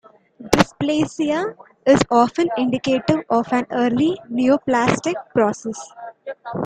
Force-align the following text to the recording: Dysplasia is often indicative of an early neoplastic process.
Dysplasia 0.51 1.55
is 1.85 1.99
often 2.09 2.49
indicative 2.57 3.19
of 3.29 3.53
an 3.53 3.67
early 3.69 4.19
neoplastic 4.31 5.13
process. 5.31 5.79